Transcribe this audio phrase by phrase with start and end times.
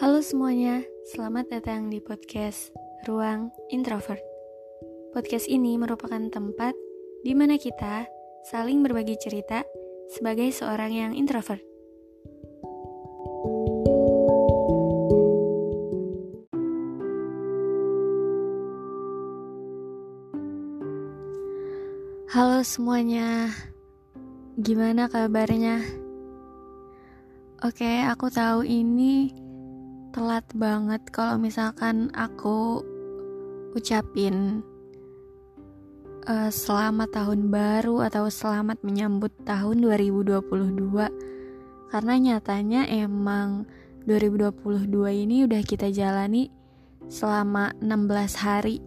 [0.00, 0.80] Halo semuanya,
[1.12, 2.72] selamat datang di podcast
[3.04, 4.24] Ruang Introvert.
[5.12, 6.72] Podcast ini merupakan tempat
[7.20, 8.08] di mana kita
[8.48, 9.68] saling berbagi cerita
[10.08, 11.60] sebagai seorang yang introvert.
[22.32, 23.52] Halo semuanya,
[24.56, 25.84] gimana kabarnya?
[27.60, 29.41] Oke, aku tahu ini
[30.12, 32.84] telat banget kalau misalkan aku
[33.72, 34.60] ucapin
[36.28, 43.64] uh, selamat tahun baru atau selamat menyambut tahun 2022 karena nyatanya emang
[44.04, 44.84] 2022
[45.24, 46.52] ini udah kita jalani
[47.08, 48.84] selama 16 hari.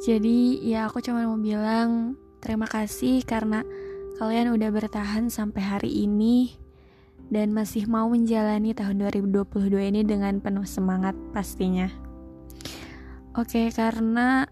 [0.00, 3.60] Jadi ya aku cuma mau bilang terima kasih karena
[4.16, 6.67] kalian udah bertahan sampai hari ini
[7.28, 11.88] dan masih mau menjalani tahun 2022 ini dengan penuh semangat pastinya.
[13.36, 14.48] Oke, karena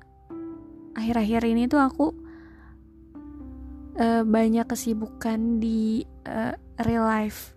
[0.93, 2.07] akhir-akhir ini tuh aku
[3.97, 6.55] uh, banyak kesibukan di uh,
[6.85, 7.57] real life.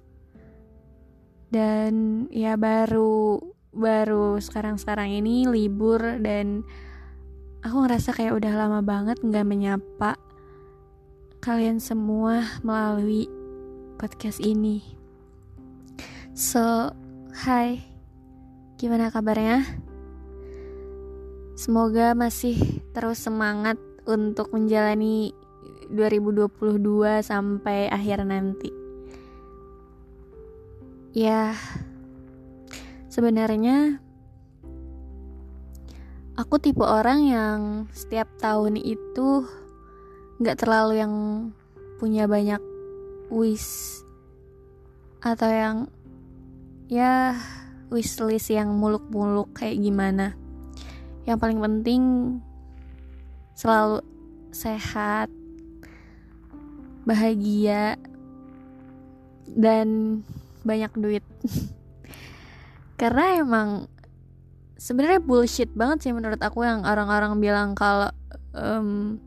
[1.49, 6.65] Dan ya baru baru sekarang-sekarang ini libur dan
[7.61, 10.17] aku ngerasa kayak udah lama banget nggak menyapa
[11.39, 13.29] kalian semua melalui
[13.97, 14.98] podcast ini.
[16.39, 16.95] So,
[17.43, 17.83] hai,
[18.79, 19.59] gimana kabarnya?
[21.59, 23.75] Semoga masih terus semangat
[24.07, 25.35] untuk menjalani
[25.91, 28.71] 2022 sampai akhir nanti.
[31.11, 31.59] Ya,
[33.11, 33.99] sebenarnya
[36.39, 37.59] aku tipe orang yang
[37.91, 39.43] setiap tahun itu
[40.39, 41.13] nggak terlalu yang
[41.99, 42.63] punya banyak
[43.27, 43.99] wish
[45.19, 45.91] atau yang
[46.89, 47.37] ya
[47.93, 50.33] wishlist yang muluk-muluk kayak gimana.
[51.29, 52.03] Yang paling penting
[53.53, 54.01] selalu
[54.49, 55.29] sehat
[57.05, 57.95] bahagia
[59.45, 60.21] dan
[60.65, 61.25] banyak duit.
[63.01, 63.85] Karena emang
[64.75, 68.09] sebenarnya bullshit banget sih menurut aku yang orang-orang bilang kalau
[68.57, 69.21] um,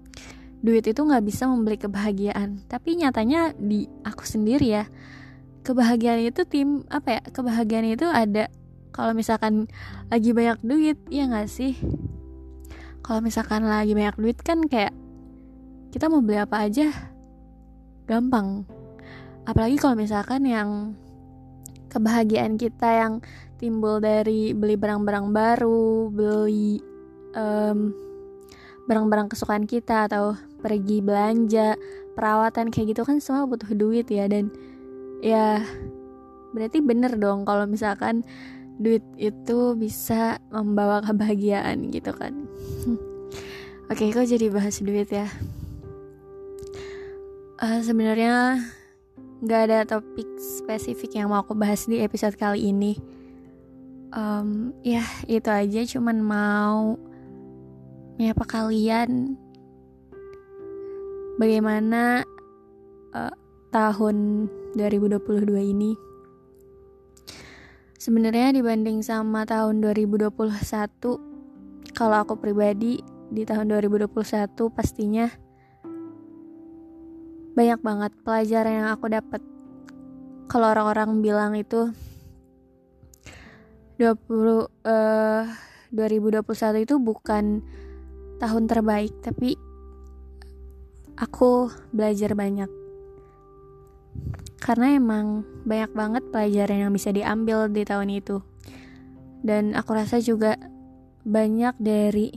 [0.62, 2.66] duit itu nggak bisa membeli kebahagiaan.
[2.66, 4.84] Tapi nyatanya di aku sendiri ya
[5.62, 8.50] kebahagiaan itu tim apa ya kebahagiaan itu ada.
[8.92, 9.72] Kalau misalkan
[10.12, 11.78] lagi banyak duit ya nggak sih?
[13.02, 14.92] Kalau misalkan lagi banyak duit kan kayak
[15.90, 16.92] kita mau beli apa aja
[18.06, 18.68] gampang.
[19.48, 20.94] Apalagi kalau misalkan yang
[21.90, 23.12] kebahagiaan kita yang
[23.58, 26.82] timbul dari beli barang-barang baru, beli
[27.32, 28.12] barang
[28.82, 31.78] barang-barang kesukaan kita atau pergi belanja,
[32.12, 34.50] perawatan kayak gitu kan semua butuh duit ya dan
[35.22, 35.62] ya
[36.52, 38.26] berarti bener dong kalau misalkan
[38.82, 42.44] duit itu bisa membawa kebahagiaan gitu kan.
[43.90, 45.28] Oke, kok jadi bahas duit ya?
[47.62, 48.58] Uh, Sebenarnya
[49.42, 52.94] nggak ada topik spesifik yang mau aku bahas di episode kali ini
[54.14, 56.94] um, ya itu aja cuman mau
[58.16, 59.34] menyapa kalian
[61.42, 62.22] bagaimana
[63.16, 63.34] uh,
[63.72, 64.46] tahun
[64.76, 65.96] 2022 ini.
[67.96, 70.28] Sebenarnya dibanding sama tahun 2021
[71.96, 73.00] kalau aku pribadi
[73.32, 74.12] di tahun 2021
[74.68, 75.32] pastinya
[77.52, 79.40] banyak banget pelajaran yang aku dapat
[80.48, 81.92] kalau orang-orang bilang itu
[83.96, 85.44] 20 uh,
[85.92, 87.60] 2021 itu bukan
[88.40, 89.56] tahun terbaik tapi
[91.16, 92.81] aku belajar banyak
[94.62, 98.38] karena emang banyak banget pelajaran yang bisa diambil di tahun itu.
[99.42, 100.54] Dan aku rasa juga
[101.26, 102.30] banyak dari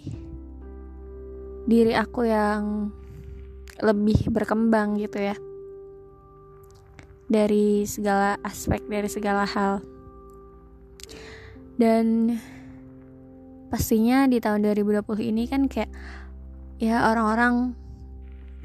[1.69, 2.89] diri aku yang
[3.77, 5.38] lebih berkembang gitu ya.
[7.30, 9.86] Dari segala aspek dari segala hal.
[11.78, 12.33] Dan
[13.69, 15.94] pastinya di tahun 2020 ini kan kayak
[16.81, 17.78] ya orang-orang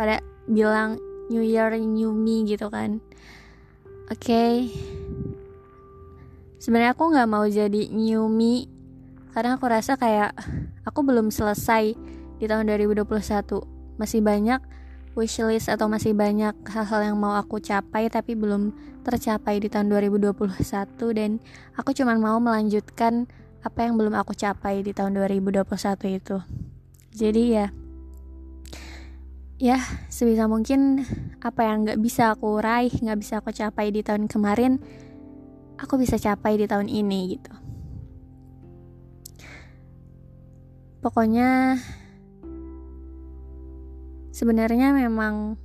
[0.01, 0.97] pada bilang
[1.29, 3.03] new year new me gitu kan
[4.11, 4.69] oke okay.
[6.59, 8.67] sebenarnya aku nggak mau jadi new me
[9.31, 10.35] karena aku rasa kayak
[10.83, 11.95] aku belum selesai
[12.43, 13.07] di tahun 2021
[13.95, 14.59] masih banyak
[15.15, 18.75] wishlist atau masih banyak hal-hal yang mau aku capai tapi belum
[19.07, 20.35] tercapai di tahun 2021
[21.15, 21.39] dan
[21.75, 23.31] aku cuma mau melanjutkan
[23.61, 25.69] apa yang belum aku capai di tahun 2021
[26.17, 26.37] itu.
[27.13, 27.69] Jadi ya
[29.61, 29.77] ya
[30.09, 31.05] sebisa mungkin
[31.45, 34.81] apa yang nggak bisa aku raih, nggak bisa aku capai di tahun kemarin,
[35.77, 37.53] aku bisa capai di tahun ini gitu.
[41.05, 41.77] Pokoknya
[44.33, 45.61] sebenarnya memang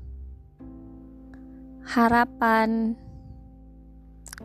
[1.88, 3.00] harapan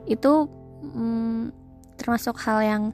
[0.06, 0.46] itu
[0.94, 1.50] hmm,
[1.98, 2.84] termasuk hal yang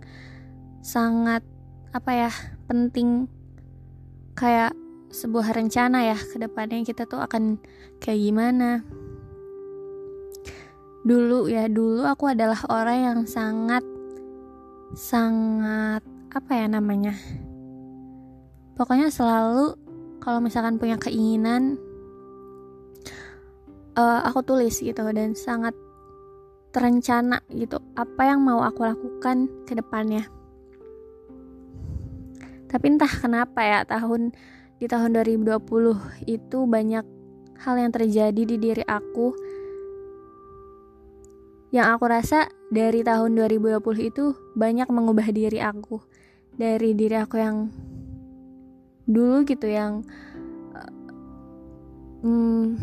[0.80, 1.44] sangat
[1.92, 2.32] apa ya
[2.64, 3.28] penting
[4.32, 4.72] kayak
[5.16, 7.56] sebuah rencana ya ke depannya kita tuh akan
[7.96, 8.84] kayak gimana.
[11.08, 13.80] Dulu ya dulu aku adalah orang yang sangat
[14.92, 16.04] sangat
[16.36, 17.16] apa ya namanya?
[18.76, 19.72] Pokoknya selalu
[20.20, 21.80] kalau misalkan punya keinginan
[23.96, 25.72] uh, aku tulis gitu dan sangat
[26.76, 30.28] terencana gitu apa yang mau aku lakukan ke depannya.
[32.68, 34.36] Tapi entah kenapa ya tahun
[34.76, 37.04] di tahun 2020 itu banyak
[37.64, 39.32] hal yang terjadi di diri aku.
[41.72, 42.38] Yang aku rasa
[42.68, 43.80] dari tahun 2020
[44.12, 46.00] itu banyak mengubah diri aku.
[46.56, 47.72] Dari diri aku yang
[49.08, 50.04] dulu gitu yang
[52.20, 52.76] um,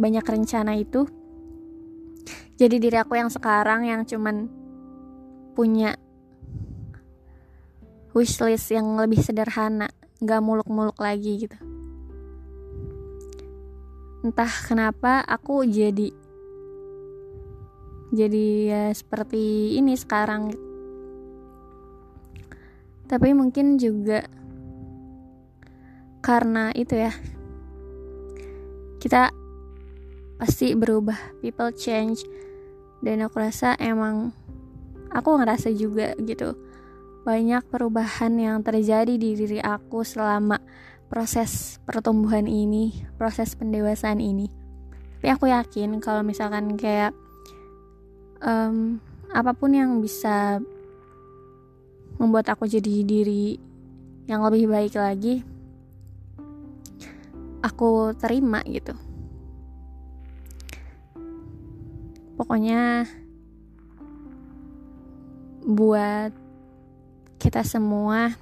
[0.00, 1.04] banyak rencana itu.
[2.56, 4.48] Jadi diri aku yang sekarang yang cuman
[5.52, 5.96] punya
[8.16, 9.88] wishlist yang lebih sederhana
[10.20, 11.56] nggak muluk-muluk lagi gitu.
[14.20, 16.12] Entah kenapa aku jadi
[18.12, 20.52] jadi ya seperti ini sekarang.
[23.08, 24.28] Tapi mungkin juga
[26.20, 27.16] karena itu ya
[29.00, 29.32] kita
[30.36, 32.28] pasti berubah people change.
[33.00, 34.36] Dan aku rasa emang
[35.08, 36.52] aku ngerasa juga gitu
[37.20, 40.56] banyak perubahan yang terjadi di diri aku selama
[41.10, 44.48] proses pertumbuhan ini proses pendewasaan ini.
[45.20, 47.12] Tapi aku yakin kalau misalkan kayak
[48.40, 50.62] um, apa pun yang bisa
[52.16, 53.60] membuat aku jadi diri
[54.24, 55.44] yang lebih baik lagi
[57.60, 58.96] aku terima gitu.
[62.40, 63.04] Pokoknya
[65.68, 66.32] buat
[67.40, 68.36] kita semua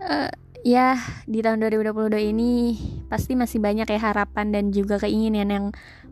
[0.00, 0.32] uh,
[0.64, 0.96] ya
[1.28, 2.52] di tahun 2022 ini
[3.12, 5.66] pasti masih banyak ya harapan dan juga keinginan yang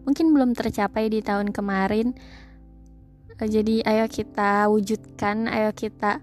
[0.04, 2.12] mungkin belum tercapai di tahun kemarin
[3.40, 6.20] uh, jadi ayo kita wujudkan ayo kita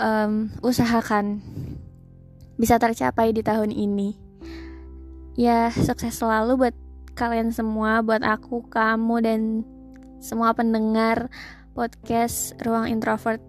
[0.00, 1.44] um, usahakan
[2.60, 4.20] bisa tercapai di tahun ini.
[5.40, 6.76] Ya, sukses selalu buat
[7.16, 9.40] kalian semua, buat aku, kamu, dan
[10.20, 11.32] semua pendengar
[11.72, 13.40] podcast Ruang Introvert.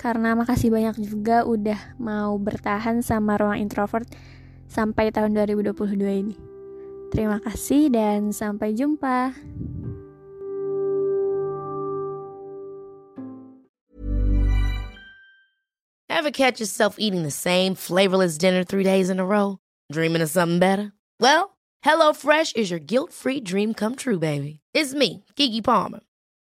[0.00, 4.08] Karena makasih banyak juga udah mau bertahan sama Ruang Introvert
[4.64, 5.76] sampai tahun 2022
[6.24, 6.36] ini.
[7.12, 9.36] Terima kasih dan sampai jumpa.
[16.08, 19.60] Ever catch yourself eating the same flavorless dinner three days in a row?
[19.92, 20.96] Dreaming of something better?
[21.20, 24.60] Well, HelloFresh is your guilt-free dream come true, baby.
[24.72, 26.00] It's me, Kiki Palmer.